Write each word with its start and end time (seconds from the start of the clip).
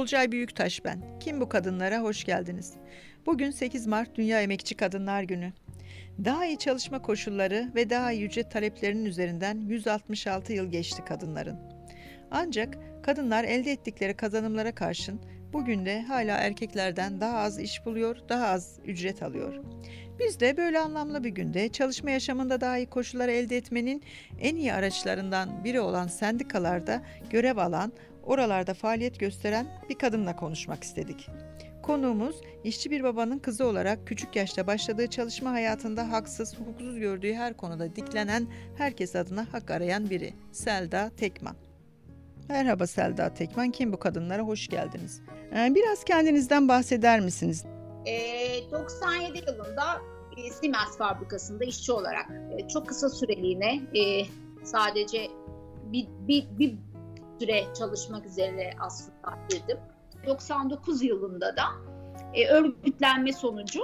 Olcay 0.00 0.32
Büyüktaş 0.32 0.84
ben. 0.84 1.18
Kim 1.20 1.40
bu 1.40 1.48
kadınlara 1.48 1.98
hoş 1.98 2.24
geldiniz. 2.24 2.72
Bugün 3.26 3.50
8 3.50 3.86
Mart 3.86 4.14
Dünya 4.16 4.42
Emekçi 4.42 4.74
Kadınlar 4.74 5.22
Günü. 5.22 5.52
Daha 6.24 6.46
iyi 6.46 6.58
çalışma 6.58 7.02
koşulları 7.02 7.70
ve 7.74 7.90
daha 7.90 8.12
iyi 8.12 8.24
ücret 8.24 8.50
taleplerinin 8.50 9.04
üzerinden 9.04 9.60
166 9.68 10.52
yıl 10.52 10.70
geçti 10.70 11.04
kadınların. 11.04 11.58
Ancak 12.30 12.78
kadınlar 13.02 13.44
elde 13.44 13.72
ettikleri 13.72 14.16
kazanımlara 14.16 14.74
karşın 14.74 15.20
bugün 15.52 15.86
de 15.86 16.02
hala 16.02 16.36
erkeklerden 16.36 17.20
daha 17.20 17.38
az 17.38 17.58
iş 17.58 17.86
buluyor, 17.86 18.16
daha 18.28 18.46
az 18.46 18.78
ücret 18.84 19.22
alıyor. 19.22 19.64
Biz 20.20 20.40
de 20.40 20.56
böyle 20.56 20.78
anlamlı 20.78 21.24
bir 21.24 21.28
günde 21.28 21.68
çalışma 21.68 22.10
yaşamında 22.10 22.60
daha 22.60 22.78
iyi 22.78 22.86
koşullar 22.86 23.28
elde 23.28 23.56
etmenin 23.56 24.02
en 24.40 24.56
iyi 24.56 24.72
araçlarından 24.72 25.64
biri 25.64 25.80
olan 25.80 26.06
sendikalarda 26.06 27.02
görev 27.30 27.56
alan, 27.56 27.92
oralarda 28.22 28.74
faaliyet 28.74 29.20
gösteren 29.20 29.66
bir 29.88 29.98
kadınla 29.98 30.36
konuşmak 30.36 30.84
istedik. 30.84 31.28
Konuğumuz 31.82 32.40
işçi 32.64 32.90
bir 32.90 33.02
babanın 33.02 33.38
kızı 33.38 33.66
olarak 33.66 34.06
küçük 34.06 34.36
yaşta 34.36 34.66
başladığı 34.66 35.06
çalışma 35.06 35.50
hayatında 35.50 36.12
haksız, 36.12 36.58
hukuksuz 36.58 36.98
gördüğü 36.98 37.34
her 37.34 37.56
konuda 37.56 37.96
diklenen, 37.96 38.46
herkes 38.78 39.16
adına 39.16 39.46
hak 39.52 39.70
arayan 39.70 40.10
biri. 40.10 40.34
Selda 40.52 41.10
Tekman. 41.16 41.56
Merhaba 42.48 42.86
Selda 42.86 43.34
Tekman. 43.34 43.70
Kim 43.70 43.92
bu 43.92 43.98
kadınlara 43.98 44.42
hoş 44.42 44.68
geldiniz. 44.68 45.20
Ee, 45.56 45.74
biraz 45.74 46.04
kendinizden 46.04 46.68
bahseder 46.68 47.20
misiniz? 47.20 47.64
E, 48.06 48.70
97 48.70 49.38
yılında 49.38 50.00
e, 50.36 50.50
Siemens 50.50 50.98
fabrikasında 50.98 51.64
işçi 51.64 51.92
olarak 51.92 52.30
e, 52.58 52.68
çok 52.68 52.88
kısa 52.88 53.08
süreliğine 53.08 53.74
e, 53.74 54.24
sadece 54.64 55.28
bir, 55.84 56.06
bir, 56.28 56.46
bir 56.58 56.78
süre 57.40 57.64
çalışmak 57.78 58.26
üzere 58.26 58.70
aslında 58.80 59.38
girdim. 59.48 59.78
99 60.26 61.02
yılında 61.02 61.56
da 61.56 61.64
e, 62.34 62.48
örgütlenme 62.48 63.32
sonucu 63.32 63.80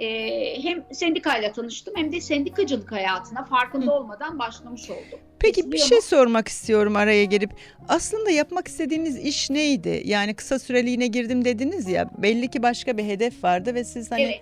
e, 0.00 0.62
hem 0.62 0.84
sendikayla 0.92 1.52
tanıştım 1.52 1.94
hem 1.96 2.12
de 2.12 2.20
sendikacılık 2.20 2.92
hayatına 2.92 3.44
farkında 3.44 3.92
olmadan 3.92 4.38
başlamış 4.38 4.90
oldum. 4.90 5.18
Peki 5.38 5.72
bir 5.72 5.78
şey 5.78 6.00
sormak 6.00 6.48
istiyorum 6.48 6.96
araya 6.96 7.24
girip. 7.24 7.50
Aslında 7.88 8.30
yapmak 8.30 8.68
istediğiniz 8.68 9.18
iş 9.18 9.50
neydi? 9.50 10.02
Yani 10.04 10.34
kısa 10.34 10.58
süreliğine 10.58 11.06
girdim 11.06 11.44
dediniz 11.44 11.88
ya. 11.88 12.10
Belli 12.18 12.48
ki 12.48 12.62
başka 12.62 12.98
bir 12.98 13.04
hedef 13.04 13.44
vardı 13.44 13.74
ve 13.74 13.84
siz 13.84 14.10
hani 14.10 14.22
Evet. 14.22 14.40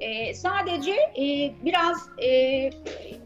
Ee, 0.00 0.34
sadece 0.34 0.92
e, 0.92 1.52
biraz 1.64 2.08
e, 2.22 2.70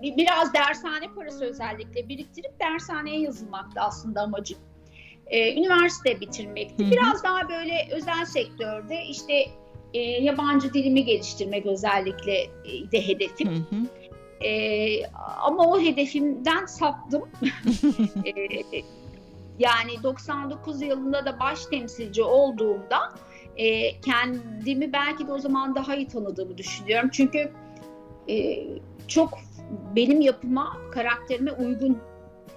biraz 0.02 0.54
dershane 0.54 1.14
parası 1.16 1.44
özellikle 1.44 2.08
biriktirip 2.08 2.60
dershaneye 2.60 3.20
yazılmaktı 3.20 3.80
aslında 3.80 4.20
amacım. 4.20 4.58
Ee, 5.26 5.54
üniversite 5.54 6.20
bitirmekti. 6.20 6.84
Hı 6.84 6.86
hı. 6.86 6.90
Biraz 6.90 7.24
daha 7.24 7.48
böyle 7.48 7.88
özel 7.90 8.24
sektörde 8.24 9.04
işte 9.04 9.34
e, 9.94 9.98
yabancı 10.00 10.74
dilimi 10.74 11.04
geliştirmek 11.04 11.66
özellikle 11.66 12.34
e, 12.42 12.92
de 12.92 13.08
hedefim. 13.08 13.48
Hı 13.48 13.54
hı. 13.54 13.86
Ee, 14.46 15.06
ama 15.40 15.66
o 15.68 15.80
hedefimden 15.80 16.66
saptım. 16.66 17.22
Ee, 18.24 18.32
yani 19.58 20.02
99 20.02 20.82
yılında 20.82 21.24
da 21.26 21.40
baş 21.40 21.66
temsilci 21.66 22.22
olduğumda 22.22 22.98
e, 23.56 24.00
kendimi 24.00 24.92
belki 24.92 25.26
de 25.26 25.32
o 25.32 25.38
zaman 25.38 25.74
daha 25.74 25.96
iyi 25.96 26.08
tanıdığımı 26.08 26.58
düşünüyorum. 26.58 27.08
Çünkü 27.12 27.52
e, 28.28 28.64
çok 29.08 29.38
benim 29.96 30.20
yapıma, 30.20 30.76
karakterime 30.92 31.52
uygun 31.52 31.98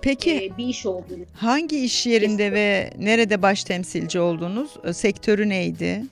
Peki 0.02 0.32
e, 0.36 0.58
bir 0.58 0.66
iş 0.66 0.86
olduğunu. 0.86 1.24
hangi 1.34 1.84
iş 1.86 2.06
yerinde 2.06 2.52
ve 2.52 2.90
nerede 3.00 3.42
baş 3.42 3.64
temsilci 3.64 4.20
oldunuz? 4.20 4.72
E, 4.84 4.94
Sektörü 4.94 5.50
neydi? 5.50 6.04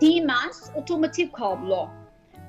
Siemens 0.00 0.70
otomotiv 0.74 1.32
kablo 1.32 1.88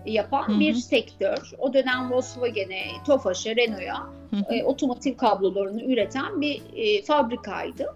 yapan 0.06 0.48
Hı 0.48 0.52
hı. 0.52 0.60
bir 0.60 0.74
sektör. 0.74 1.52
O 1.60 1.74
dönem 1.74 2.12
Volkswagen'e, 2.12 2.84
Tofaş'a, 3.06 3.56
Renault'a 3.56 4.56
e, 4.56 4.64
otomotiv 4.64 5.18
kablolarını 5.18 5.84
üreten 5.84 6.42
bir 6.42 6.62
e, 6.76 7.02
fabrikaydı. 7.02 7.96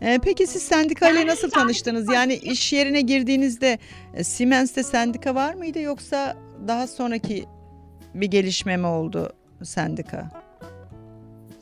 E, 0.00 0.18
Peki 0.24 0.46
siz 0.46 0.62
sendikayla 0.62 1.20
Yani 1.20 1.30
nasıl 1.30 1.50
tanıştınız? 1.50 2.12
Yani 2.12 2.34
iş 2.34 2.72
yerine 2.72 3.00
girdiğinizde 3.00 3.78
e, 4.14 4.24
Siemens'te 4.24 4.82
sendika 4.82 5.34
var 5.34 5.54
mıydı 5.54 5.80
yoksa 5.80 6.36
daha 6.68 6.86
sonraki 6.86 7.44
bir 8.14 8.26
gelişme 8.26 8.76
mi 8.76 8.86
oldu 8.86 9.32
sendika? 9.62 10.30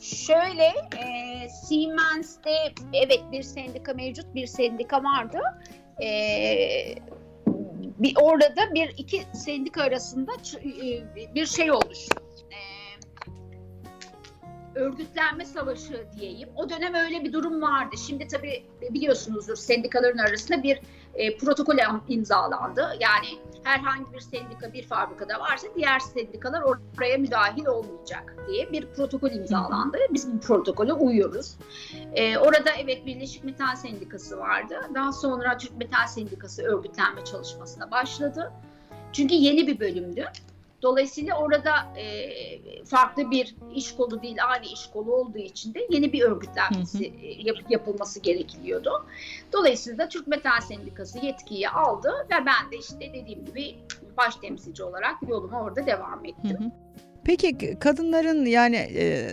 Şöyle 0.00 0.64
e, 0.98 1.48
Siemens'te 1.48 2.50
evet 2.92 3.20
bir 3.32 3.42
sendika 3.42 3.94
mevcut 3.94 4.34
bir 4.34 4.46
sendika 4.46 5.02
vardı. 5.04 5.38
E, 6.02 6.08
bir 7.98 8.16
orada 8.20 8.74
bir 8.74 8.94
iki 8.96 9.22
sendika 9.34 9.82
arasında 9.82 10.32
e, 10.64 11.34
bir 11.34 11.46
şey 11.46 11.72
oluştu. 11.72 12.22
E, 12.50 12.58
örgütlenme 14.78 15.44
savaşı 15.44 16.06
diyeyim. 16.20 16.48
O 16.56 16.68
dönem 16.68 16.94
öyle 16.94 17.24
bir 17.24 17.32
durum 17.32 17.62
vardı. 17.62 17.96
Şimdi 18.06 18.26
tabii 18.28 18.64
biliyorsunuzdur 18.90 19.56
sendikaların 19.56 20.18
arasında 20.18 20.62
bir 20.62 20.80
e, 21.14 21.36
protokol 21.36 21.76
imzalandı. 22.08 22.96
Yani 23.00 23.26
herhangi 23.64 24.12
bir 24.12 24.20
sendika 24.20 24.72
bir 24.72 24.86
fabrikada 24.86 25.40
varsa 25.40 25.66
diğer 25.76 25.98
sendikalar 25.98 26.62
oraya 26.62 27.18
müdahil 27.18 27.66
olmayacak 27.66 28.36
diye 28.48 28.72
bir 28.72 28.86
protokol 28.86 29.30
imzalandı. 29.30 29.98
Biz 30.10 30.32
bu 30.32 30.40
protokole 30.40 30.92
uyuyoruz. 30.92 31.56
Ee, 32.14 32.38
orada 32.38 32.70
evet 32.78 33.06
Birleşik 33.06 33.44
Metal 33.44 33.76
Sendikası 33.76 34.38
vardı. 34.38 34.80
Daha 34.94 35.12
sonra 35.12 35.58
Türk 35.58 35.76
Metal 35.76 36.06
Sendikası 36.06 36.62
örgütlenme 36.62 37.24
çalışmasına 37.24 37.90
başladı. 37.90 38.52
Çünkü 39.12 39.34
yeni 39.34 39.66
bir 39.66 39.80
bölümdü. 39.80 40.24
Dolayısıyla 40.84 41.38
orada 41.38 41.70
e, 41.96 42.84
farklı 42.84 43.30
bir 43.30 43.56
iş 43.74 43.92
kolu 43.94 44.22
değil, 44.22 44.36
aynı 44.48 44.64
iş 44.64 44.86
kolu 44.86 45.14
olduğu 45.14 45.38
için 45.38 45.74
de 45.74 45.78
yeni 45.90 46.12
bir 46.12 46.22
örgütlenmesi 46.22 47.04
e, 47.04 47.42
yap- 47.42 47.70
yapılması 47.70 48.20
gerekiyordu. 48.20 49.06
Dolayısıyla 49.52 50.08
Türk 50.08 50.26
Metal 50.26 50.60
Sendikası 50.60 51.18
yetkiyi 51.18 51.68
aldı 51.68 52.12
ve 52.30 52.46
ben 52.46 52.72
de 52.72 52.78
işte 52.78 53.12
dediğim 53.14 53.44
gibi 53.44 53.74
baş 54.16 54.36
temsilci 54.36 54.82
olarak 54.82 55.14
yoluma 55.28 55.62
orada 55.62 55.86
devam 55.86 56.24
ettim. 56.24 56.50
Hı 56.50 56.64
hı. 56.64 56.70
Peki 57.24 57.78
kadınların 57.78 58.44
yani 58.44 58.76
e, 58.76 59.28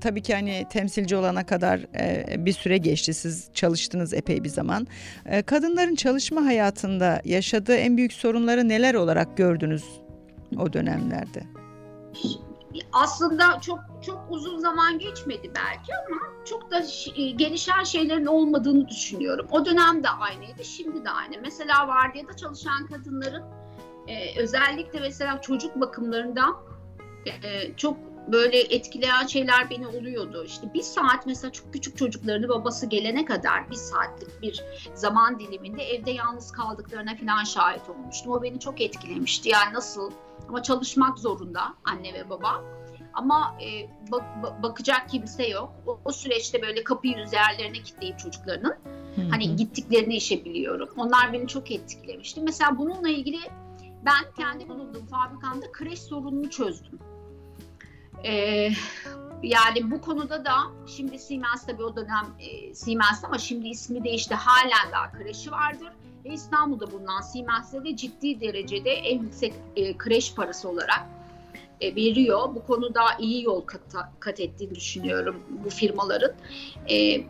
tabii 0.00 0.22
ki 0.22 0.34
hani 0.34 0.66
temsilci 0.70 1.16
olana 1.16 1.46
kadar 1.46 1.80
e, 2.00 2.46
bir 2.46 2.52
süre 2.52 2.78
geçti. 2.78 3.14
Siz 3.14 3.50
çalıştınız 3.54 4.14
epey 4.14 4.44
bir 4.44 4.48
zaman. 4.48 4.86
E, 5.26 5.42
kadınların 5.42 5.94
çalışma 5.94 6.44
hayatında 6.44 7.20
yaşadığı 7.24 7.76
en 7.76 7.96
büyük 7.96 8.12
sorunları 8.12 8.68
neler 8.68 8.94
olarak 8.94 9.36
gördünüz 9.36 9.84
o 10.56 10.72
dönemlerde? 10.72 11.42
aslında 12.92 13.60
çok 13.60 13.78
çok 14.06 14.26
uzun 14.30 14.58
zaman 14.58 14.98
geçmedi 14.98 15.50
belki 15.54 15.92
ama 16.06 16.20
çok 16.44 16.70
da 16.70 16.82
e, 17.16 17.30
gelişen 17.30 17.84
şeylerin 17.84 18.26
olmadığını 18.26 18.88
düşünüyorum. 18.88 19.46
O 19.50 19.64
dönem 19.64 20.02
de 20.02 20.08
aynıydı, 20.08 20.64
şimdi 20.64 21.04
de 21.04 21.10
aynı. 21.10 21.36
Mesela 21.42 21.88
vardiyada 21.88 22.36
çalışan 22.36 22.86
kadınların 22.86 23.42
e, 24.08 24.40
özellikle 24.40 25.00
mesela 25.00 25.40
çocuk 25.40 25.80
bakımlarından 25.80 26.56
e, 27.26 27.76
çok 27.76 27.96
böyle 28.32 28.60
etkileyen 28.60 29.26
şeyler 29.26 29.70
beni 29.70 29.86
oluyordu. 29.86 30.44
İşte 30.44 30.74
bir 30.74 30.82
saat 30.82 31.26
mesela 31.26 31.52
çok 31.52 31.72
küçük 31.72 31.96
çocuklarını 31.96 32.48
babası 32.48 32.86
gelene 32.86 33.24
kadar 33.24 33.70
bir 33.70 33.74
saatlik 33.74 34.42
bir 34.42 34.64
zaman 34.94 35.38
diliminde 35.38 35.82
evde 35.82 36.10
yalnız 36.10 36.52
kaldıklarına 36.52 37.16
falan 37.16 37.44
şahit 37.44 37.90
olmuştum. 37.90 38.32
O 38.32 38.42
beni 38.42 38.60
çok 38.60 38.80
etkilemişti. 38.80 39.48
Yani 39.48 39.74
nasıl 39.74 40.12
ama 40.48 40.62
çalışmak 40.62 41.18
zorunda 41.18 41.60
anne 41.84 42.14
ve 42.14 42.30
baba. 42.30 42.64
Ama 43.14 43.56
e, 43.62 43.90
bak- 44.12 44.42
bak- 44.42 44.62
bakacak 44.62 45.08
kimse 45.08 45.46
yok. 45.46 45.72
O, 45.86 46.00
o 46.04 46.12
süreçte 46.12 46.62
böyle 46.62 46.84
kapıyı 46.84 47.18
üzerlerine 47.18 47.82
kilitleyip 47.82 48.18
çocuklarının 48.18 48.74
Hı 49.14 49.20
hı. 49.20 49.28
hani 49.30 49.56
gittiklerini 49.56 50.16
işe 50.16 50.44
biliyorum. 50.44 50.88
Onlar 50.96 51.32
beni 51.32 51.48
çok 51.48 51.70
etkilemişti. 51.70 52.40
Mesela 52.40 52.78
bununla 52.78 53.08
ilgili 53.08 53.38
ben 54.04 54.32
kendi 54.36 54.68
bulunduğum 54.68 55.06
fabrikamda 55.06 55.72
kreş 55.72 56.02
sorununu 56.02 56.50
çözdüm. 56.50 56.98
Ee, 58.24 58.70
yani 59.42 59.90
bu 59.90 60.00
konuda 60.00 60.44
da 60.44 60.56
şimdi 60.86 61.18
Siemens 61.18 61.66
tabii 61.66 61.84
o 61.84 61.96
dönem 61.96 62.26
e, 62.40 62.74
Siemens 62.74 63.24
ama 63.24 63.38
şimdi 63.38 63.68
ismi 63.68 64.04
değişti. 64.04 64.34
Halen 64.34 64.92
daha 64.92 65.12
kreşi 65.12 65.50
vardır. 65.50 65.88
Ve 66.24 66.28
İstanbul'da 66.28 66.90
bulunan 66.90 67.20
Siemens'te 67.20 67.84
de 67.84 67.96
ciddi 67.96 68.40
derecede 68.40 68.90
en 68.90 69.22
yüksek 69.22 69.54
e, 69.76 69.96
kreş 69.96 70.34
parası 70.34 70.68
olarak 70.68 71.06
e, 71.80 71.96
veriyor. 71.96 72.54
Bu 72.54 72.66
konuda 72.66 73.02
iyi 73.18 73.44
yol 73.44 73.60
kat, 73.60 73.80
kat 74.20 74.40
ettiğini 74.40 74.74
düşünüyorum 74.74 75.42
bu 75.64 75.70
firmaların. 75.70 76.32
E, 76.90 77.20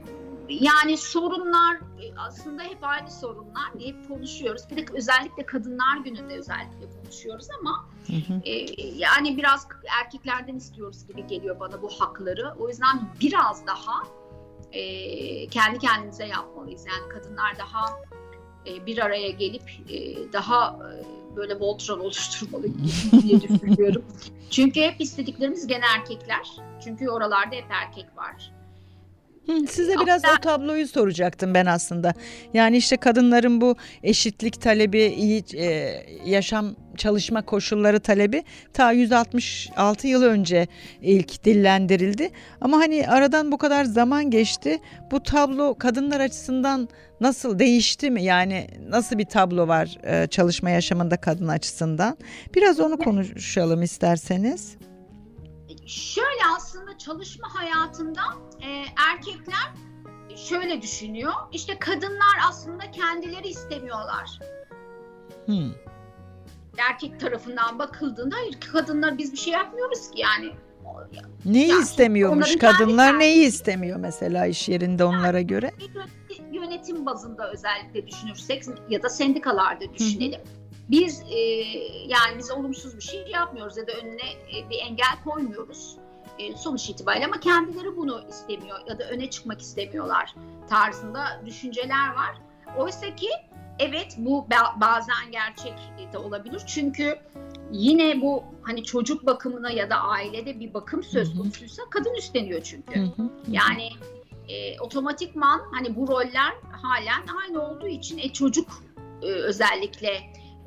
yani 0.49 0.97
sorunlar 0.97 1.77
e, 1.77 2.15
aslında 2.17 2.63
hep 2.63 2.79
aynı 2.83 3.11
sorunlar 3.11 3.79
diye 3.79 3.89
hep 3.89 4.09
konuşuyoruz. 4.09 4.63
Bir 4.71 4.77
de 4.77 4.93
özellikle 4.95 5.47
kadınlar 5.47 5.97
gününde 6.05 6.35
özellikle 6.35 6.87
konuşuyoruz 7.03 7.47
ama 7.61 7.89
Hı 8.07 8.13
hı. 8.13 8.41
e, 8.45 8.53
yani 8.87 9.37
biraz 9.37 9.69
erkeklerden 10.05 10.57
istiyoruz 10.57 11.07
gibi 11.07 11.27
geliyor 11.27 11.61
bana 11.61 11.83
bu 11.83 11.89
hakları. 11.89 12.55
O 12.59 12.69
yüzden 12.69 13.01
biraz 13.21 13.67
daha 13.67 14.03
e, 14.73 15.47
kendi 15.47 15.79
kendimize 15.79 16.27
yapmalıyız. 16.27 16.87
Yani 16.87 17.09
kadınlar 17.09 17.59
daha 17.59 17.87
e, 18.67 18.87
bir 18.87 18.99
araya 18.99 19.31
gelip 19.31 19.71
e, 19.89 20.17
daha 20.33 20.79
e, 20.93 21.37
böyle 21.37 21.61
Voltron 21.61 22.01
oluşturmalı 22.01 22.67
diye 23.23 23.41
düşünüyorum. 23.41 24.05
Çünkü 24.51 24.81
hep 24.81 25.01
istediklerimiz 25.01 25.67
gene 25.67 25.85
erkekler. 25.97 26.49
Çünkü 26.85 27.09
oralarda 27.09 27.57
hep 27.57 27.71
erkek 27.71 28.17
var. 28.17 28.58
Size 29.69 29.95
biraz 30.03 30.23
o 30.25 30.41
tabloyu 30.41 30.89
soracaktım 30.89 31.55
ben 31.55 31.67
aslında. 31.67 32.15
Yani 32.55 32.77
işte 32.77 32.97
kadınların 32.97 33.61
bu 33.61 33.77
eşitlik 34.03 34.61
talebi, 34.61 35.03
iyi 35.03 35.45
e, 35.55 35.95
yaşam 36.25 36.77
çalışma 36.97 37.43
koşulları 37.43 38.01
talebi 38.01 38.45
ta 38.73 38.93
166 38.93 40.07
yıl 40.07 40.23
önce 40.23 40.67
ilk 41.03 41.45
dillendirildi. 41.45 42.31
Ama 42.61 42.79
hani 42.79 43.09
aradan 43.09 43.53
bu 43.53 43.59
kadar 43.59 43.85
zaman 43.85 44.31
geçti. 44.31 44.79
Bu 45.11 45.23
tablo 45.23 45.75
kadınlar 45.79 46.21
açısından 46.21 46.89
nasıl 47.21 47.59
değişti 47.59 48.11
mi? 48.11 48.23
Yani 48.23 48.67
nasıl 48.89 49.19
bir 49.19 49.25
tablo 49.25 49.69
var 49.69 49.99
e, 50.03 50.27
çalışma 50.27 50.71
yaşamında 50.71 51.17
kadın 51.17 51.49
açısından? 51.49 52.19
Biraz 52.55 52.81
onu 52.81 52.99
konuşalım 52.99 53.83
isterseniz. 53.83 54.77
Şöyle 55.87 56.41
aslında 56.57 56.68
çalışma 56.99 57.55
hayatında 57.55 58.21
e, 58.63 58.85
erkekler 59.11 59.73
şöyle 60.37 60.83
düşünüyor. 60.83 61.33
İşte 61.53 61.79
kadınlar 61.79 62.37
aslında 62.49 62.91
kendileri 62.91 63.49
istemiyorlar. 63.49 64.39
Hmm. 65.47 65.73
Erkek 66.79 67.21
tarafından 67.21 67.79
bakıldığında 67.79 68.37
hayır 68.37 68.61
kadınlar 68.73 69.19
biz 69.19 69.33
bir 69.33 69.39
şey 69.39 69.53
yapmıyoruz 69.53 70.11
ki 70.11 70.21
yani. 70.21 70.53
Neyi 71.45 71.69
yani, 71.69 71.83
istemiyormuş 71.83 72.57
kadınlar 72.57 73.19
neyi 73.19 73.47
istemiyor 73.47 73.99
mesela 73.99 74.47
iş 74.47 74.69
yerinde 74.69 75.05
onlara 75.05 75.39
yani, 75.39 75.47
göre? 75.47 75.71
Yönetim 76.53 77.07
bazında 77.07 77.51
özellikle 77.51 78.07
düşünürsek 78.07 78.65
ya 78.89 79.03
da 79.03 79.09
sendikalarda 79.09 79.95
düşünelim. 79.95 80.41
Hı 80.41 80.59
biz 80.91 81.23
e, 81.31 81.39
yani 82.09 82.39
biz 82.39 82.51
olumsuz 82.51 82.97
bir 82.97 83.03
şey 83.03 83.27
yapmıyoruz 83.27 83.77
ya 83.77 83.87
da 83.87 83.93
önüne 83.93 84.33
e, 84.33 84.71
bir 84.71 84.79
engel 84.79 85.23
koymuyoruz 85.25 85.97
e, 86.39 86.57
sonuç 86.57 86.91
itibariyle 86.91 87.27
ama 87.27 87.41
kendileri 87.41 87.97
bunu 87.97 88.23
istemiyor 88.29 88.79
ya 88.89 88.99
da 88.99 89.05
öne 89.05 89.31
çıkmak 89.31 89.61
istemiyorlar 89.61 90.35
tarzında 90.69 91.43
düşünceler 91.47 92.09
var. 92.09 92.37
Oysa 92.77 93.17
ki 93.17 93.29
evet 93.79 94.15
bu 94.19 94.47
bazen 94.81 95.33
gerçek 95.33 95.75
de 96.13 96.19
olabilir 96.19 96.63
çünkü 96.67 97.19
yine 97.73 98.21
bu 98.21 98.45
hani 98.63 98.85
çocuk 98.85 99.27
bakımına 99.27 99.71
ya 99.71 99.91
da 99.91 99.97
ailede 99.97 100.61
bir 100.61 100.75
bakım 100.75 101.03
söz 101.03 101.37
konusuysa 101.37 101.83
kadın 101.91 102.15
üstleniyor 102.15 102.63
çünkü. 102.63 103.09
Yani 103.51 103.89
e, 104.49 104.81
otomatikman 104.81 105.63
hani 105.73 105.97
bu 105.97 106.09
roller 106.09 106.55
halen 106.83 107.23
aynı 107.43 107.63
olduğu 107.63 107.89
için 107.89 108.19
e, 108.19 108.33
çocuk 108.33 108.83
e, 109.23 109.27
özellikle 109.27 110.11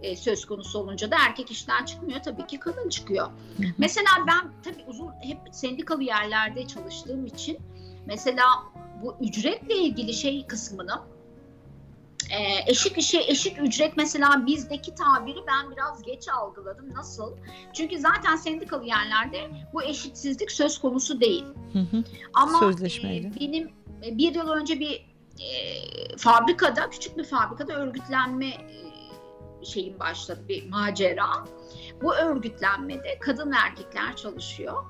e, 0.02 0.16
söz 0.16 0.46
konusu 0.46 0.80
olunca 0.80 1.12
da 1.12 1.16
erkek 1.20 1.52
işten 1.52 1.86
çıkmıyor 1.86 2.20
tabii 2.24 2.48
ki 2.48 2.60
kadın 2.60 2.90
çıkıyor. 2.90 3.32
Mesela 3.78 4.10
ben 4.28 4.52
tabii 4.64 4.84
uzun 4.88 5.12
hep 5.22 5.38
sendikalı 5.52 6.04
yerlerde 6.04 6.68
çalıştığım 6.68 7.26
için 7.26 7.58
mesela 8.06 8.44
bu 9.04 9.16
ücretle 9.22 9.78
ilgili 9.78 10.14
şey 10.14 10.48
kısmını 10.48 11.02
e, 12.32 12.72
eşit 12.72 12.98
işe 12.98 13.20
eşit 13.28 13.60
ücret 13.60 13.98
mesela 13.98 14.46
bizdeki 14.48 14.96
tabiri 14.96 15.40
ben 15.48 15.72
biraz 15.72 16.04
geç 16.04 16.30
algıladım. 16.30 16.94
Nasıl? 16.94 17.38
Çünkü 17.74 18.00
zaten 18.00 18.36
sendikalı 18.36 18.86
yerlerde 18.86 19.50
bu 19.74 19.84
eşitsizlik 19.84 20.52
söz 20.52 20.80
konusu 20.80 21.22
değil. 21.22 21.46
Ama 22.34 22.60
Sözleşmeyle. 22.60 23.28
E, 23.28 23.40
benim 23.40 23.72
e, 24.06 24.18
bir 24.18 24.36
yıl 24.36 24.50
önce 24.50 24.80
bir 24.80 25.12
e, 25.40 26.18
fabrikada, 26.18 26.90
küçük 26.90 27.18
bir 27.18 27.24
fabrikada 27.24 27.74
örgütlenme 27.74 28.48
e, 28.48 28.91
şeyin 29.64 30.00
başladı 30.00 30.42
bir 30.50 30.70
macera. 30.70 31.46
Bu 32.02 32.16
örgütlenmede 32.16 33.20
kadın 33.20 33.52
ve 33.52 33.56
erkekler 33.56 34.16
çalışıyor. 34.16 34.84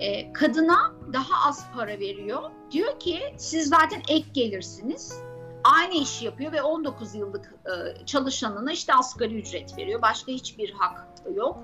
E, 0.00 0.32
kadına 0.32 0.92
daha 1.12 1.48
az 1.48 1.66
para 1.74 2.00
veriyor. 2.00 2.50
Diyor 2.70 3.00
ki 3.00 3.34
siz 3.38 3.68
zaten 3.68 4.02
ek 4.08 4.24
gelirsiniz. 4.32 5.18
Aynı 5.64 5.94
işi 5.94 6.24
yapıyor 6.24 6.52
ve 6.52 6.62
19 6.62 7.14
yıllık 7.14 7.54
e, 7.66 8.06
çalışanına 8.06 8.72
işte 8.72 8.94
asgari 8.94 9.34
ücret 9.34 9.78
veriyor. 9.78 10.02
Başka 10.02 10.32
hiçbir 10.32 10.70
hak 10.70 11.06
yok. 11.34 11.58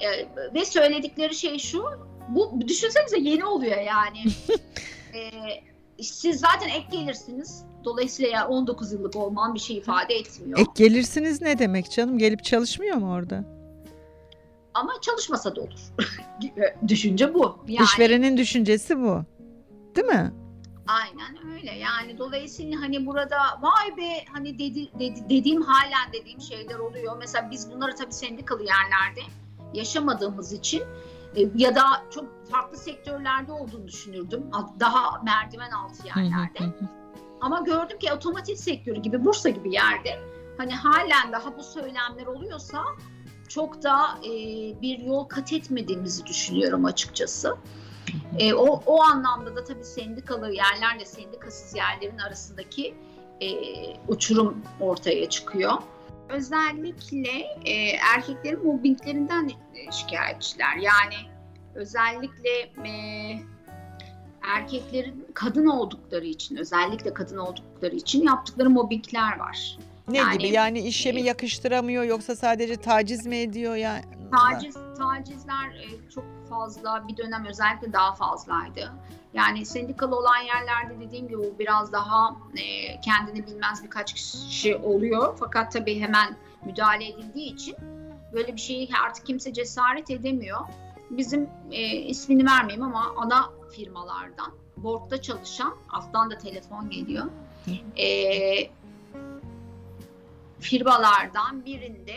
E, 0.00 0.28
ve 0.54 0.64
söyledikleri 0.64 1.34
şey 1.34 1.58
şu. 1.58 1.84
Bu 2.28 2.60
düşünsenize 2.68 3.18
yeni 3.18 3.44
oluyor 3.44 3.80
yani. 3.80 4.24
e, 5.14 5.20
siz 6.00 6.40
zaten 6.40 6.68
ek 6.68 6.86
gelirsiniz. 6.90 7.64
Dolayısıyla 7.84 8.30
ya 8.30 8.48
19 8.48 8.92
yıllık 8.92 9.16
olman 9.16 9.54
bir 9.54 9.60
şey 9.60 9.76
ifade 9.76 10.14
etmiyor. 10.14 10.58
Ek 10.58 10.70
gelirsiniz 10.74 11.42
ne 11.42 11.58
demek 11.58 11.90
canım? 11.90 12.18
Gelip 12.18 12.44
çalışmıyor 12.44 12.96
mu 12.96 13.12
orada? 13.12 13.44
Ama 14.74 14.92
çalışmasa 15.00 15.56
da 15.56 15.60
olur. 15.60 15.80
Düşünce 16.88 17.34
bu. 17.34 17.58
Yani, 17.68 17.84
İşverenin 17.84 18.36
düşüncesi 18.36 18.98
bu. 18.98 19.22
Değil 19.96 20.06
mi? 20.06 20.32
Aynen 20.86 21.52
öyle. 21.54 21.72
Yani 21.72 22.18
dolayısıyla 22.18 22.80
hani 22.80 23.06
burada 23.06 23.36
vay 23.60 23.96
be 23.96 24.24
hani 24.32 24.58
dedi, 24.58 24.90
dedi, 24.98 25.24
dediğim 25.30 25.62
halen 25.62 26.12
dediğim 26.12 26.40
şeyler 26.40 26.78
oluyor. 26.78 27.16
Mesela 27.18 27.50
biz 27.50 27.70
bunları 27.70 27.96
tabii 27.96 28.12
sendikalı 28.12 28.62
yerlerde 28.62 29.20
yaşamadığımız 29.74 30.52
için 30.52 30.82
ya 31.54 31.74
da 31.74 31.82
çok 32.10 32.46
farklı 32.50 32.76
sektörlerde 32.76 33.52
olduğunu 33.52 33.88
düşünürdüm. 33.88 34.44
Daha 34.80 35.22
merdiven 35.22 35.70
altı 35.70 36.06
yerlerde. 36.06 36.58
Ama 37.40 37.60
gördüm 37.60 37.98
ki 37.98 38.12
otomotiv 38.12 38.54
sektörü 38.54 39.00
gibi 39.00 39.24
Bursa 39.24 39.48
gibi 39.48 39.74
yerde 39.74 40.20
hani 40.58 40.74
halen 40.74 41.32
daha 41.32 41.58
bu 41.58 41.62
söylemler 41.62 42.26
oluyorsa 42.26 42.84
çok 43.48 43.82
da 43.82 44.18
e, 44.24 44.30
bir 44.82 44.98
yol 44.98 45.24
kat 45.24 45.52
etmediğimizi 45.52 46.26
düşünüyorum 46.26 46.84
açıkçası. 46.84 47.56
E, 48.38 48.54
o, 48.54 48.82
o 48.86 49.02
anlamda 49.02 49.56
da 49.56 49.64
tabii 49.64 49.84
sendikalı 49.84 50.52
yerlerle 50.52 51.04
sendikasız 51.04 51.76
yerlerin 51.76 52.18
arasındaki 52.18 52.94
e, 53.40 53.48
uçurum 54.08 54.62
ortaya 54.80 55.28
çıkıyor. 55.28 55.72
Özellikle 56.28 57.30
e, 57.64 57.72
erkeklerin 58.14 58.66
mobbinglerinden 58.66 59.48
e, 59.48 59.52
şikayetçiler. 59.90 60.76
Yani 60.76 61.14
özellikle 61.74 62.50
e, 62.88 62.92
erkeklerin 64.42 65.26
kadın 65.34 65.66
oldukları 65.66 66.24
için 66.24 66.56
özellikle 66.56 67.14
kadın 67.14 67.36
oldukları 67.36 67.94
için 67.94 68.22
yaptıkları 68.22 68.70
mobbingler 68.70 69.38
var. 69.38 69.78
Ne 70.08 70.18
yani, 70.18 70.38
gibi 70.38 70.52
yani 70.52 70.80
işe 70.80 71.12
mi 71.12 71.20
e, 71.20 71.24
yakıştıramıyor 71.24 72.04
yoksa 72.04 72.36
sadece 72.36 72.76
taciz 72.76 73.26
mi 73.26 73.36
ediyor 73.36 73.76
yani? 73.76 74.02
Taciz, 74.30 74.76
tacizler 74.98 75.70
e, 75.74 76.10
çok 76.14 76.24
fazla 76.50 77.08
bir 77.08 77.16
dönem 77.16 77.46
özellikle 77.46 77.92
daha 77.92 78.14
fazlaydı. 78.14 78.92
Yani 79.34 79.66
sendikalı 79.66 80.16
olan 80.16 80.38
yerlerde 80.38 81.00
dediğim 81.00 81.28
gibi 81.28 81.38
bu 81.38 81.58
biraz 81.58 81.92
daha 81.92 82.36
e, 82.56 83.00
kendini 83.00 83.46
bilmez 83.46 83.84
birkaç 83.84 84.12
kişi 84.12 84.76
oluyor. 84.76 85.36
Fakat 85.38 85.72
tabii 85.72 86.00
hemen 86.00 86.36
müdahale 86.64 87.08
edildiği 87.08 87.54
için 87.54 87.76
böyle 88.32 88.52
bir 88.52 88.60
şeyi 88.60 88.88
artık 89.06 89.26
kimse 89.26 89.52
cesaret 89.52 90.10
edemiyor. 90.10 90.60
Bizim 91.10 91.48
e, 91.70 91.80
ismini 91.96 92.46
vermeyeyim 92.46 92.82
ama 92.82 93.14
ana 93.16 93.50
firmalardan, 93.70 94.52
board'da 94.76 95.22
çalışan, 95.22 95.74
alttan 95.90 96.30
da 96.30 96.38
telefon 96.38 96.90
geliyor. 96.90 97.24
E, 97.96 98.06
firmalardan 100.60 101.64
birinde 101.64 102.16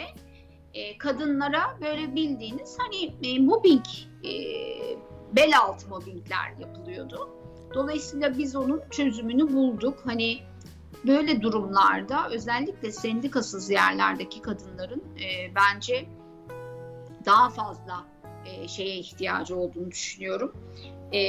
e, 0.73 0.97
kadınlara 0.97 1.77
böyle 1.81 2.15
bildiğiniz 2.15 2.77
hani 2.79 3.13
e, 3.23 3.39
mobbing, 3.39 3.85
e, 4.23 4.31
bel 5.35 5.59
altı 5.59 5.89
mobbingler 5.89 6.53
yapılıyordu. 6.59 7.29
Dolayısıyla 7.73 8.37
biz 8.37 8.55
onun 8.55 8.81
çözümünü 8.89 9.53
bulduk. 9.53 9.99
Hani 10.05 10.39
böyle 11.07 11.41
durumlarda 11.41 12.29
özellikle 12.29 12.91
sendikasız 12.91 13.69
yerlerdeki 13.69 14.41
kadınların 14.41 15.03
e, 15.19 15.55
bence 15.55 16.05
daha 17.25 17.49
fazla 17.49 18.05
e, 18.45 18.67
şeye 18.67 18.97
ihtiyacı 18.97 19.55
olduğunu 19.55 19.91
düşünüyorum. 19.91 20.53
E, 21.11 21.19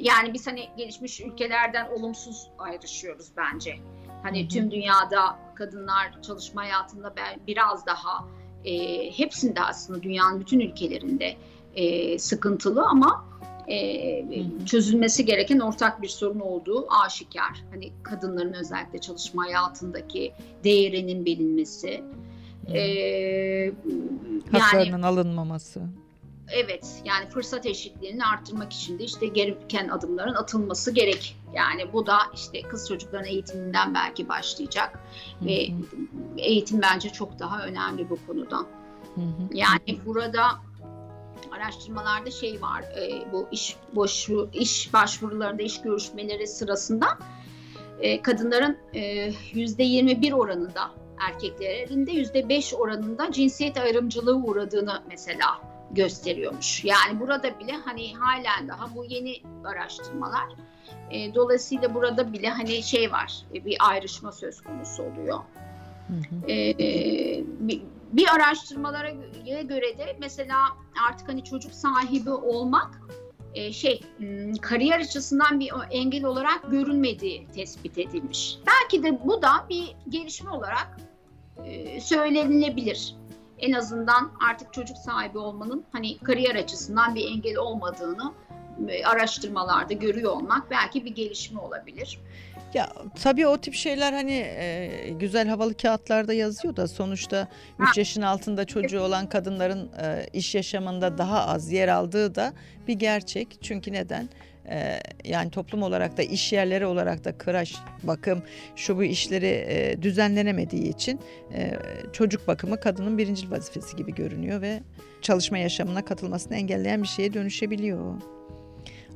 yani 0.00 0.34
biz 0.34 0.46
hani 0.46 0.68
gelişmiş 0.76 1.20
ülkelerden 1.20 1.90
olumsuz 1.90 2.48
ayrışıyoruz 2.58 3.28
bence. 3.36 3.76
Hani 4.22 4.48
tüm 4.48 4.70
dünyada 4.70 5.38
kadınlar 5.54 6.22
çalışma 6.22 6.62
hayatında 6.62 7.14
biraz 7.46 7.86
daha 7.86 8.28
e, 8.64 9.10
hepsinde 9.18 9.60
aslında 9.60 10.02
dünyanın 10.02 10.40
bütün 10.40 10.60
ülkelerinde 10.60 11.36
e, 11.74 12.18
sıkıntılı 12.18 12.86
ama 12.86 13.24
e, 13.68 14.24
çözülmesi 14.66 15.24
gereken 15.24 15.58
ortak 15.58 16.02
bir 16.02 16.08
sorun 16.08 16.40
olduğu 16.40 16.86
aşikar. 17.04 17.64
Hani 17.70 17.92
kadınların 18.02 18.52
özellikle 18.52 18.98
çalışma 18.98 19.44
hayatındaki 19.44 20.32
değerinin 20.64 21.24
bilinmesi. 21.24 22.04
E, 22.74 23.72
Haklarının 24.52 24.90
yani, 24.90 25.06
alınmaması 25.06 25.82
evet 26.52 27.02
yani 27.04 27.26
fırsat 27.28 27.66
eşitliğini 27.66 28.26
arttırmak 28.26 28.72
için 28.72 28.98
de 28.98 29.04
işte 29.04 29.26
gereken 29.26 29.88
adımların 29.88 30.34
atılması 30.34 30.90
gerek. 30.90 31.36
Yani 31.54 31.92
bu 31.92 32.06
da 32.06 32.18
işte 32.34 32.62
kız 32.62 32.88
çocukların 32.88 33.26
eğitiminden 33.26 33.94
belki 33.94 34.28
başlayacak 34.28 35.00
hı 35.38 35.44
hı. 35.44 35.48
ve 35.48 35.68
eğitim 36.36 36.82
bence 36.82 37.10
çok 37.10 37.38
daha 37.38 37.66
önemli 37.66 38.10
bu 38.10 38.18
konuda. 38.26 38.56
Hı 39.14 39.20
hı. 39.20 39.48
Yani 39.52 39.98
burada 40.06 40.42
araştırmalarda 41.52 42.30
şey 42.30 42.62
var 42.62 42.82
e, 42.82 43.32
bu 43.32 43.48
iş 43.52 43.76
boşu 43.94 44.48
iş 44.52 44.92
başvurularında 44.92 45.62
iş 45.62 45.82
görüşmeleri 45.82 46.46
sırasında 46.46 47.06
e, 48.00 48.22
kadınların 48.22 48.78
yüzde 49.52 49.82
e, 49.82 49.86
21 49.86 50.32
oranında 50.32 50.90
erkeklerin 51.18 52.06
de 52.06 52.12
yüzde 52.12 52.48
5 52.48 52.74
oranında 52.74 53.32
cinsiyet 53.32 53.78
ayrımcılığı 53.78 54.36
uğradığını 54.36 55.02
mesela 55.08 55.46
gösteriyormuş. 55.90 56.84
Yani 56.84 57.20
burada 57.20 57.58
bile 57.60 57.72
hani 57.72 58.14
halen 58.14 58.68
daha 58.68 58.94
bu 58.94 59.04
yeni 59.04 59.36
araştırmalar 59.64 60.44
e, 61.10 61.34
dolayısıyla 61.34 61.94
burada 61.94 62.32
bile 62.32 62.48
hani 62.48 62.82
şey 62.82 63.12
var 63.12 63.32
e, 63.54 63.64
bir 63.64 63.76
ayrışma 63.80 64.32
söz 64.32 64.60
konusu 64.60 65.02
oluyor. 65.02 65.38
Hı 66.08 66.14
hı. 66.14 66.50
E, 66.52 66.74
bir, 67.58 67.82
bir 68.16 68.34
araştırmalara 68.34 69.10
göre 69.62 69.98
de 69.98 70.16
mesela 70.20 70.56
artık 71.08 71.28
hani 71.28 71.44
çocuk 71.44 71.72
sahibi 71.72 72.30
olmak 72.30 73.00
e, 73.54 73.72
şey 73.72 74.02
kariyer 74.62 75.00
açısından 75.00 75.60
bir 75.60 75.72
engel 75.90 76.24
olarak 76.24 76.70
görünmediği 76.70 77.46
tespit 77.54 77.98
edilmiş. 77.98 78.58
Belki 78.66 79.02
de 79.02 79.24
bu 79.24 79.42
da 79.42 79.66
bir 79.68 79.96
gelişme 80.08 80.50
olarak 80.50 80.98
e, 81.64 82.00
söylenilebilir. 82.00 83.16
En 83.58 83.72
azından 83.72 84.32
artık 84.50 84.72
çocuk 84.72 84.96
sahibi 84.96 85.38
olmanın 85.38 85.84
hani 85.92 86.18
kariyer 86.18 86.54
açısından 86.54 87.14
bir 87.14 87.26
engel 87.26 87.56
olmadığını 87.56 88.32
e, 88.88 89.04
araştırmalarda 89.04 89.94
görüyor 89.94 90.32
olmak 90.32 90.70
belki 90.70 91.04
bir 91.04 91.14
gelişme 91.14 91.60
olabilir. 91.60 92.20
Ya 92.74 92.92
tabii 93.22 93.46
o 93.46 93.58
tip 93.58 93.74
şeyler 93.74 94.12
hani 94.12 94.32
e, 94.32 94.90
güzel 95.20 95.48
havalı 95.48 95.74
kağıtlarda 95.76 96.32
yazıyor 96.32 96.76
da 96.76 96.88
sonuçta 96.88 97.48
3 97.78 97.98
yaşın 97.98 98.22
altında 98.22 98.64
çocuğu 98.64 99.00
olan 99.00 99.28
kadınların 99.28 99.90
e, 100.02 100.26
iş 100.32 100.54
yaşamında 100.54 101.18
daha 101.18 101.46
az 101.46 101.72
yer 101.72 101.88
aldığı 101.88 102.34
da 102.34 102.52
bir 102.88 102.94
gerçek. 102.94 103.58
Çünkü 103.62 103.92
neden? 103.92 104.28
E, 104.68 105.00
yani 105.24 105.50
toplum 105.50 105.82
olarak 105.82 106.16
da 106.16 106.22
iş 106.22 106.52
yerleri 106.52 106.86
olarak 106.86 107.24
da 107.24 107.38
kıraş, 107.38 107.74
bakım, 108.02 108.42
şu 108.76 108.96
bu 108.96 109.04
işleri 109.04 109.66
e, 109.68 110.02
düzenlenemediği 110.02 110.88
için 110.88 111.20
e, 111.54 111.72
çocuk 112.12 112.48
bakımı 112.48 112.80
kadının 112.80 113.18
birinci 113.18 113.50
vazifesi 113.50 113.96
gibi 113.96 114.14
görünüyor 114.14 114.60
ve 114.62 114.82
çalışma 115.22 115.58
yaşamına 115.58 116.04
katılmasını 116.04 116.56
engelleyen 116.56 117.02
bir 117.02 117.08
şeye 117.08 117.34
dönüşebiliyor. 117.34 118.33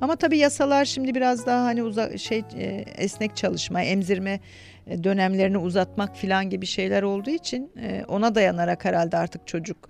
Ama 0.01 0.17
tabii 0.17 0.39
yasalar 0.39 0.85
şimdi 0.85 1.15
biraz 1.15 1.47
daha 1.47 1.65
hani 1.65 1.83
uzak 1.83 2.19
şey 2.19 2.43
e, 2.57 2.65
esnek 2.97 3.37
çalışma, 3.37 3.83
emzirme 3.83 4.41
e, 4.87 5.05
dönemlerini 5.05 5.59
uzatmak 5.59 6.17
filan 6.17 6.51
gibi 6.51 6.67
şeyler 6.67 7.03
olduğu 7.03 7.31
için 7.31 7.73
e, 7.83 8.05
ona 8.09 8.35
dayanarak 8.35 8.85
herhalde 8.85 9.17
artık 9.17 9.47
çocuk 9.47 9.89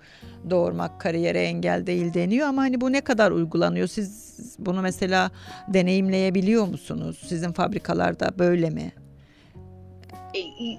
doğurmak 0.49 1.01
kariyere 1.01 1.41
engel 1.41 1.85
değil 1.87 2.13
deniyor 2.13 2.47
ama 2.47 2.61
hani 2.61 2.81
bu 2.81 2.91
ne 2.91 3.01
kadar 3.01 3.31
uygulanıyor? 3.31 3.87
Siz 3.87 4.39
bunu 4.59 4.81
mesela 4.81 5.31
deneyimleyebiliyor 5.67 6.67
musunuz? 6.67 7.25
Sizin 7.27 7.51
fabrikalarda 7.51 8.31
böyle 8.39 8.69
mi? 8.69 8.91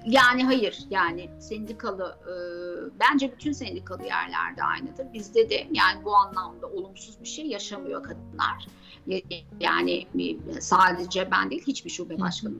Yani 0.05 0.43
hayır 0.43 0.79
yani 0.89 1.29
sendikalı 1.39 2.17
e, 2.25 2.33
bence 2.99 3.31
bütün 3.31 3.51
sendikalı 3.51 4.03
yerlerde 4.03 4.63
aynıdır. 4.63 5.13
Bizde 5.13 5.49
de 5.49 5.67
yani 5.71 6.05
bu 6.05 6.15
anlamda 6.15 6.67
olumsuz 6.67 7.21
bir 7.21 7.27
şey 7.27 7.45
yaşamıyor 7.45 8.03
kadınlar. 8.03 8.67
Yani 9.59 10.07
sadece 10.59 11.31
ben 11.31 11.49
değil 11.49 11.63
hiçbir 11.67 11.89
şube 11.89 12.19
başkanı 12.19 12.53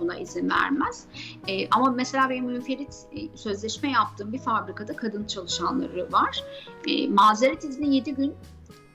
buna 0.00 0.16
izin 0.16 0.50
vermez. 0.50 1.06
E, 1.48 1.68
ama 1.68 1.90
mesela 1.90 2.30
benim 2.30 2.44
münferit 2.44 2.94
e, 3.12 3.36
sözleşme 3.36 3.90
yaptığım 3.90 4.32
bir 4.32 4.38
fabrikada 4.38 4.96
kadın 4.96 5.26
çalışanları 5.26 6.12
var. 6.12 6.44
E, 6.86 7.08
mazeret 7.08 7.64
izni 7.64 7.94
7 7.94 8.14
gün 8.14 8.34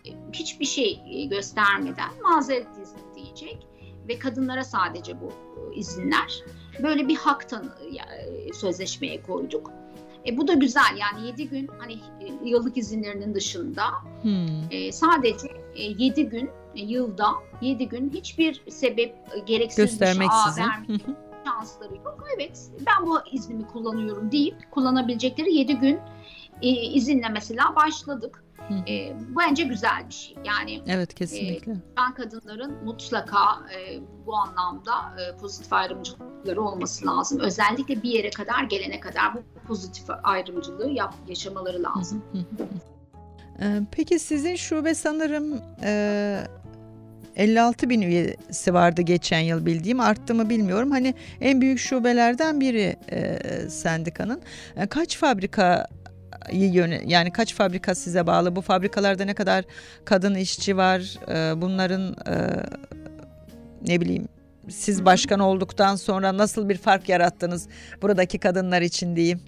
e, 0.06 0.10
hiçbir 0.34 0.66
şey 0.66 1.28
göstermeden 1.30 2.10
mazeret 2.24 2.68
izni 2.84 3.16
diyecek 3.16 3.68
ve 4.08 4.20
kadınlara 4.20 4.64
sadece 4.64 5.22
bu 5.22 5.28
e, 5.28 5.76
izinler. 5.76 6.44
Böyle 6.84 7.08
bir 7.08 7.16
hak 7.16 7.50
tanı 7.50 7.70
e, 8.50 8.54
sözleşmeye 8.54 9.22
koyduk. 9.22 9.72
E, 10.28 10.38
bu 10.38 10.48
da 10.48 10.54
güzel 10.54 10.98
yani 11.00 11.28
7 11.28 11.50
gün 11.50 11.70
hani 11.80 11.94
e, 11.94 12.50
yıllık 12.50 12.78
izinlerinin 12.78 13.36
dışında 13.36 13.84
hmm. 14.22 14.72
e, 14.72 14.92
sadece 14.92 15.48
e, 15.76 15.84
7 15.84 16.30
gün 16.30 16.50
e, 16.76 16.82
yılda 16.82 17.28
7 17.62 17.88
gün 17.88 18.10
hiçbir 18.10 18.62
sebep 18.70 19.16
e, 19.36 19.40
gereksiz 19.40 20.02
bir 20.02 20.06
şey 20.06 20.98
şansları 21.46 21.96
yok. 21.96 22.26
Evet 22.36 22.60
ben 22.80 23.06
bu 23.06 23.18
iznimi 23.32 23.68
kullanıyorum 23.68 24.32
deyip 24.32 24.72
kullanabilecekleri 24.72 25.54
7 25.54 25.76
gün 25.76 26.00
e, 26.62 26.70
izinle 26.70 27.30
mesela 27.30 27.76
başladık. 27.76 28.44
E, 28.88 29.14
bence 29.38 29.64
güzel 29.64 30.08
bir 30.10 30.14
şey. 30.14 30.38
Yani 30.46 30.82
Evet 30.88 31.14
kesinlikle. 31.14 31.72
E, 31.72 31.76
ben 31.98 32.14
kadınların 32.14 32.84
mutlaka 32.84 33.40
e, 33.76 34.00
bu 34.26 34.36
anlamda 34.36 34.92
e, 34.94 35.38
pozitif 35.38 35.74
ayrımcılıkları 35.74 36.62
olması 36.62 37.08
lazım. 37.08 37.40
Özellikle 37.40 38.04
bir 38.04 38.10
yere 38.10 38.30
kadar 38.30 38.64
gelene 38.64 39.00
kadar 39.00 39.34
bu 39.34 39.40
pozitif 39.68 40.06
ayrımcılığı 40.24 40.90
yap, 40.90 41.16
yaşamaları 41.28 41.84
lazım. 41.84 42.24
Peki 43.92 44.20
sizin 44.20 44.56
şube 44.56 44.96
sanırım 44.96 45.62
e, 45.84 46.44
56 47.36 47.90
bin 47.90 48.02
üyesi 48.02 48.74
vardı 48.74 49.02
geçen 49.02 49.40
yıl 49.40 49.66
bildiğim 49.66 50.00
arttı 50.00 50.36
mı 50.36 50.50
bilmiyorum. 50.50 50.92
Hani 50.92 51.14
en 51.42 51.62
büyük 51.62 51.80
şubelerden 51.80 52.62
biri 52.62 52.96
e, 53.12 53.40
sendikanın. 53.70 54.42
E, 54.78 54.88
kaç 54.88 55.18
fabrika 55.18 55.88
yani 57.06 57.32
kaç 57.32 57.54
fabrika 57.54 57.96
size 57.96 58.28
bağlı? 58.28 58.56
Bu 58.56 58.62
fabrikalarda 58.62 59.26
ne 59.26 59.34
kadar 59.34 59.66
kadın 60.06 60.36
işçi 60.36 60.78
var? 60.78 61.16
Ee, 61.30 61.62
bunların 61.62 62.16
e, 62.28 62.36
ne 63.88 64.02
bileyim 64.02 64.28
siz 64.70 65.06
başkan 65.06 65.40
olduktan 65.40 65.96
sonra 65.96 66.38
nasıl 66.38 66.70
bir 66.70 66.78
fark 66.78 67.10
yarattınız 67.10 67.68
buradaki 68.02 68.40
kadınlar 68.40 68.82
için 68.82 69.16
diyeyim? 69.16 69.42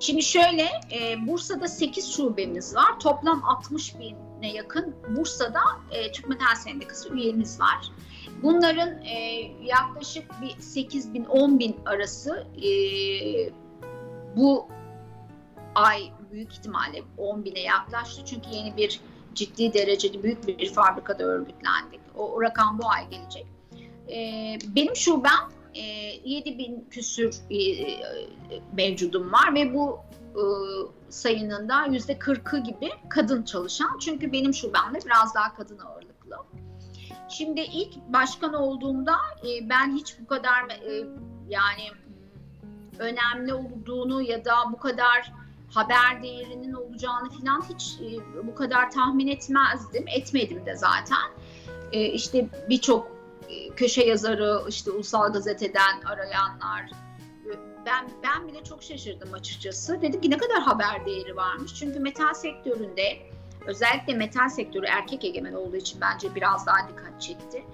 Şimdi 0.00 0.22
şöyle, 0.22 0.62
e, 0.92 1.26
Bursa'da 1.26 1.68
8 1.68 2.12
şubemiz 2.12 2.74
var. 2.74 3.00
Toplam 3.00 3.44
60 3.44 3.94
bine 3.98 4.52
yakın 4.52 4.94
Bursa'da 5.16 5.60
e, 5.90 6.12
Türk 6.12 6.28
Metal 6.28 6.54
Sendikası 6.54 7.14
üyemiz 7.14 7.60
var. 7.60 7.90
Bunların 8.42 9.02
e, 9.02 9.40
yaklaşık 9.62 10.24
bir 10.42 10.62
8 10.62 11.14
bin 11.14 11.24
10 11.24 11.58
bin 11.58 11.76
arası 11.86 12.46
e, 12.56 12.70
bu 14.36 14.68
ay 15.76 16.12
büyük 16.32 16.52
ihtimalle 16.52 17.02
10 17.18 17.44
bine 17.44 17.60
yaklaştı. 17.60 18.22
Çünkü 18.24 18.48
yeni 18.52 18.76
bir 18.76 19.00
ciddi 19.34 19.74
derecede 19.74 20.22
büyük 20.22 20.46
bir 20.46 20.72
fabrikada 20.72 21.24
örgütlendik. 21.24 22.00
O, 22.16 22.32
o 22.32 22.42
rakam 22.42 22.78
bu 22.78 22.90
ay 22.90 23.10
gelecek. 23.10 23.46
E, 24.08 24.18
benim 24.76 24.96
şubem 24.96 25.50
e, 25.74 25.82
7 26.24 26.58
bin 26.58 26.86
küsür 26.90 27.36
e, 27.50 27.58
mevcudum 28.72 29.32
var 29.32 29.54
ve 29.54 29.74
bu 29.74 29.98
e, 30.34 30.42
sayının 31.08 31.68
da 31.68 31.86
yüzde 31.86 32.12
40'ı 32.12 32.58
gibi 32.58 32.90
kadın 33.08 33.42
çalışan. 33.42 33.98
Çünkü 33.98 34.32
benim 34.32 34.54
şubemde 34.54 34.98
biraz 35.06 35.34
daha 35.34 35.54
kadın 35.54 35.78
ağırlıklı. 35.78 36.36
Şimdi 37.28 37.60
ilk 37.60 37.96
başkan 37.96 38.54
olduğumda 38.54 39.14
e, 39.42 39.68
ben 39.68 39.96
hiç 39.96 40.20
bu 40.20 40.26
kadar 40.26 40.68
e, 40.68 41.06
yani 41.48 41.90
önemli 42.98 43.54
olduğunu 43.54 44.22
ya 44.22 44.44
da 44.44 44.54
bu 44.72 44.76
kadar 44.76 45.32
haber 45.70 46.22
değerinin 46.22 46.72
olacağını 46.72 47.30
falan 47.30 47.64
hiç 47.74 47.98
e, 48.00 48.46
bu 48.46 48.54
kadar 48.54 48.90
tahmin 48.90 49.26
etmezdim. 49.26 50.04
Etmedim 50.08 50.66
de 50.66 50.76
zaten. 50.76 51.30
E, 51.92 52.04
işte 52.06 52.48
birçok 52.68 53.08
e, 53.48 53.68
köşe 53.68 54.04
yazarı, 54.04 54.60
işte 54.68 54.90
Ulusal 54.90 55.32
Gazete'den 55.32 56.00
arayanlar, 56.04 56.90
e, 57.46 57.52
ben 57.86 58.08
ben 58.22 58.48
bile 58.48 58.64
çok 58.64 58.82
şaşırdım 58.82 59.34
açıkçası. 59.34 60.02
Dedim 60.02 60.20
ki 60.20 60.30
ne 60.30 60.36
kadar 60.36 60.62
haber 60.62 61.06
değeri 61.06 61.36
varmış. 61.36 61.74
Çünkü 61.74 62.00
metal 62.00 62.34
sektöründe 62.34 63.16
özellikle 63.66 64.14
metal 64.14 64.48
sektörü 64.48 64.86
erkek 64.86 65.24
egemen 65.24 65.52
olduğu 65.52 65.76
için 65.76 66.00
bence 66.00 66.34
biraz 66.34 66.66
daha 66.66 66.88
dikkat 66.88 67.20
çekti. 67.20 67.64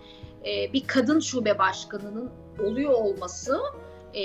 E, 0.44 0.72
bir 0.72 0.86
kadın 0.86 1.20
şube 1.20 1.58
başkanının 1.58 2.30
oluyor 2.60 2.90
olması 2.90 3.60
e, 4.14 4.22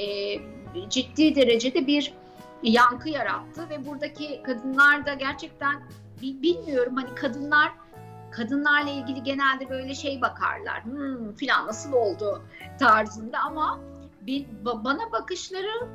ciddi 0.89 1.35
derecede 1.35 1.87
bir 1.87 2.13
yankı 2.63 3.09
yarattı 3.09 3.69
ve 3.69 3.85
buradaki 3.85 4.43
kadınlar 4.43 5.05
da 5.05 5.13
gerçekten 5.13 5.81
bilmiyorum 6.21 6.95
hani 6.95 7.15
kadınlar 7.15 7.71
kadınlarla 8.31 8.91
ilgili 8.91 9.23
genelde 9.23 9.69
böyle 9.69 9.95
şey 9.95 10.21
bakarlar 10.21 10.83
hmm, 10.83 11.33
filan 11.35 11.67
nasıl 11.67 11.93
oldu 11.93 12.41
tarzında 12.79 13.39
ama 13.39 13.79
bir, 14.21 14.45
bana 14.65 15.11
bakışları 15.11 15.87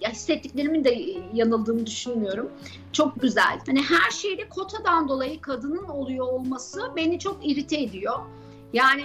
ya 0.00 0.10
hissettiklerimin 0.10 0.84
de 0.84 0.90
yanıldığını 1.34 1.86
düşünmüyorum. 1.86 2.52
Çok 2.92 3.22
güzel. 3.22 3.60
Hani 3.66 3.82
her 3.82 4.10
şeyde 4.10 4.48
kotadan 4.48 5.08
dolayı 5.08 5.40
kadının 5.40 5.84
oluyor 5.84 6.26
olması 6.26 6.92
beni 6.96 7.18
çok 7.18 7.46
irite 7.46 7.80
ediyor. 7.80 8.18
Yani 8.72 9.04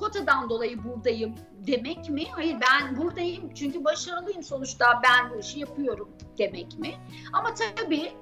kotadan 0.00 0.50
dolayı 0.50 0.84
buradayım 0.84 1.34
demek 1.66 2.10
mi? 2.10 2.24
Hayır 2.30 2.56
ben 2.60 2.96
buradayım 2.96 3.54
çünkü 3.54 3.84
başarılıyım 3.84 4.42
sonuçta 4.42 5.00
ben 5.04 5.30
bu 5.30 5.40
işi 5.40 5.60
yapıyorum 5.60 6.08
demek 6.38 6.78
mi? 6.78 6.94
Ama 7.32 7.54
tabii 7.54 8.12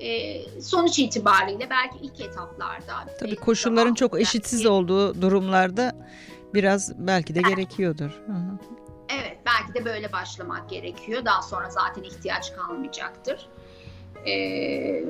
e, 0.00 0.40
sonuç 0.60 0.98
itibariyle 0.98 1.70
belki 1.70 1.98
ilk 2.02 2.20
etaplarda 2.20 3.06
Tabii 3.18 3.30
belki 3.30 3.36
koşulların 3.36 3.86
daha 3.86 3.94
çok 3.94 4.12
belki- 4.12 4.22
eşitsiz 4.22 4.66
olduğu 4.66 5.22
durumlarda 5.22 5.92
biraz 6.54 6.92
belki 6.98 7.34
de 7.34 7.40
gerekiyordur. 7.42 8.10
Hı 8.26 8.32
hı. 8.32 8.58
Evet, 9.08 9.38
belki 9.46 9.74
de 9.74 9.84
böyle 9.84 10.12
başlamak 10.12 10.70
gerekiyor. 10.70 11.24
Daha 11.24 11.42
sonra 11.42 11.70
zaten 11.70 12.02
ihtiyaç 12.02 12.52
kalmayacaktır. 12.56 13.46
Ee, 14.26 15.04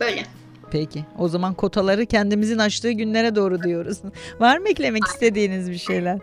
böyle. 0.00 0.26
Peki. 0.72 1.04
O 1.18 1.28
zaman 1.28 1.54
kotaları 1.54 2.06
kendimizin 2.06 2.58
açtığı 2.58 2.90
günlere 2.90 3.34
doğru 3.34 3.62
diyoruz. 3.62 3.98
Var 4.40 4.58
mı 4.58 4.68
eklemek 4.68 5.06
istediğiniz 5.06 5.70
bir 5.70 5.78
şeyler? 5.78 6.18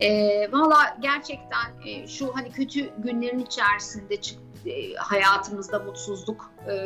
Ee, 0.00 0.52
Valla 0.52 0.96
gerçekten 1.00 1.86
e, 1.86 2.08
şu 2.08 2.36
hani 2.36 2.52
kötü 2.52 2.90
günlerin 2.98 3.38
içerisinde 3.38 4.16
çık, 4.16 4.38
e, 4.66 4.94
hayatımızda 4.94 5.78
mutsuzluk 5.78 6.52
e, 6.70 6.76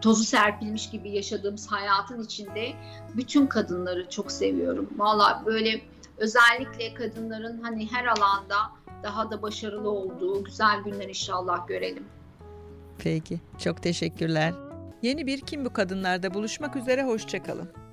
tozu 0.00 0.24
serpilmiş 0.24 0.90
gibi 0.90 1.10
yaşadığımız 1.10 1.66
hayatın 1.66 2.22
içinde 2.22 2.72
bütün 3.16 3.46
kadınları 3.46 4.08
çok 4.10 4.32
seviyorum. 4.32 4.90
Valla 4.96 5.42
böyle 5.46 5.80
özellikle 6.16 6.94
kadınların 6.94 7.62
hani 7.62 7.92
her 7.92 8.04
alanda 8.04 8.56
daha 9.02 9.30
da 9.30 9.42
başarılı 9.42 9.90
olduğu 9.90 10.44
güzel 10.44 10.80
günler 10.84 11.08
inşallah 11.08 11.68
görelim. 11.68 12.04
Peki. 12.98 13.40
Çok 13.58 13.82
teşekkürler. 13.82 14.65
Yeni 15.02 15.26
bir 15.26 15.40
Kim 15.40 15.64
Bu 15.64 15.72
Kadınlar'da 15.72 16.34
buluşmak 16.34 16.76
üzere. 16.76 17.02
Hoşçakalın. 17.02 17.85